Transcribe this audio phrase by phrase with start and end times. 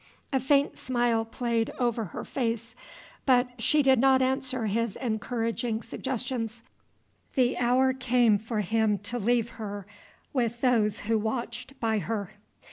[0.33, 2.75] A faint smile played over her face,
[3.27, 6.63] but she did not answer his encouraging suggestions.
[7.35, 9.85] The hour came for him to leave her
[10.33, 12.31] with those who watched by her.